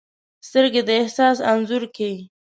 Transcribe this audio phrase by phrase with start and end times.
[0.47, 2.11] سترګې د احساس انځور کښي